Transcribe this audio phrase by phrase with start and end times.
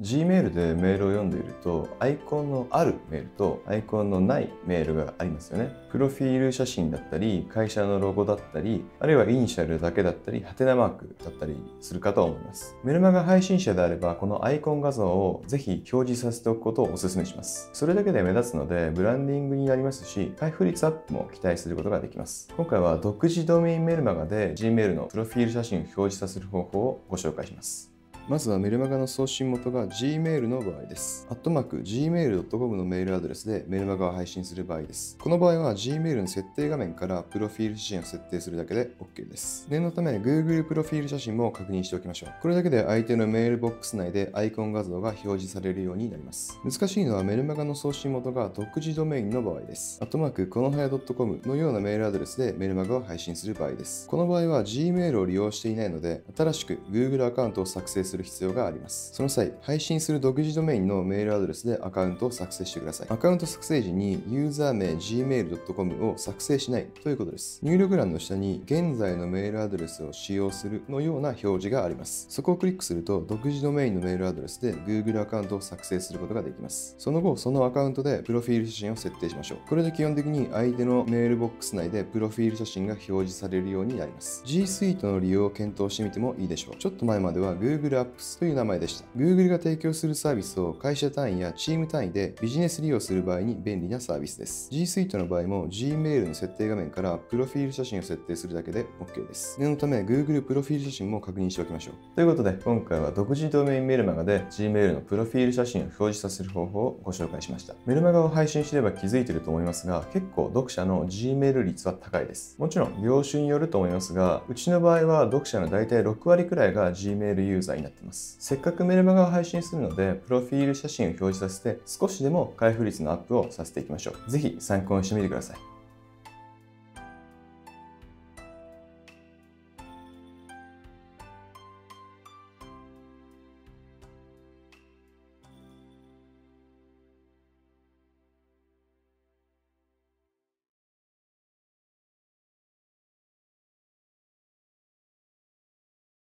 [0.00, 5.76] Gmail でメールを読んでいると、アイコンのあるメールとアイコンのないメールがありますよね。
[5.90, 12.76] プロフィール写真だったり、会社のロゴだったり、あるいはイニシャルだけだったり、ハテナマークだったりするかと思います。
[12.82, 17.68] メルマガ配信者であれば、このアイコン画像をぜひ表示させておくことをお勧めします。
[17.74, 22.48] それだけで目立つので、ブランディングになりますし、開封率アップも期待することができます。
[22.56, 27.89] 今回は独自ドメインメルマガで Gmail のプロフィール写真を表示させる方法をご紹介します。
[28.28, 31.26] まずはメルマガの送信元が Gmail の場合です。
[31.30, 35.16] アットマーク gmail.com のメールアドレスでメルマガを配信する場合です。
[35.20, 39.66] この場合は Gmail の設定画面からプロフィール写真を設定するだけで OK です。
[39.68, 42.34] 念のため Google プロフィール写真も確認しておきましょう。
[42.40, 46.58] これだけで相手のメールボックス内でアイコン画像が表示されるようになります。
[46.62, 49.98] 難しいのはメルマガの送信元が独自ドメインの場合です。
[50.00, 54.06] アットマークこのはや .com のようなメールアドレスでメルマガを配信する場合です。
[54.06, 59.12] この場合は Gmail を利用していないので新しく Google アカウントを作成するする必要があります。。
[59.14, 63.06] その際、配信する独自ドメインのメールアドレスでアカウントを作成してください。
[63.10, 67.60] アカウント作成時にユーザー名 gmail.com を作成しないということです。
[67.62, 72.26] 入力欄の下に現在のメールアドレスを使用するのような表示があります。
[72.28, 76.94] そこをクリックすると独自ドメインのメールアドレスで Google アカウントを作成することができます。
[76.98, 79.58] その後、そのアカウントでプロフィール写真を設定しましょう。
[79.68, 84.42] これで基本的に相手のメールボックス内でプロフィール写真が表示されるようになります。
[84.44, 86.76] G Suite の利用を検討してみてもいいでしょう。
[86.76, 89.06] ちょっと前までは Google Apps という名前でした。
[89.16, 94.68] Google が提供するサービスを会社単位やチーム単位でビジネス利用する場合に便利なサービスです。
[94.70, 99.60] G Suite の場合も Gmail の設定画面からプロフィール写真を設定するだけで OK です。
[99.60, 101.94] 念のため Google プロフィール写真も確認しておきましょう。
[102.14, 107.74] ということで今回は独自ドメインメルマガで Gmail のプロフィール写真を表示させる方法をご紹介しました。
[107.86, 112.56] メルマガを配信すれば気づいてると思いますが結構読者の Gmail 率は高いです。
[112.58, 118.36] もちろん業種によると思いますがうちの場合は読者の大体6割くらいが Gmail ユーザーにななっています。
[118.40, 124.30] せっかくメルマガを配信するのでプロフィール写真を表示させて少しでも開封率のアップをさせていきましょう。
[124.30, 125.79] 是非参考にしてみてください。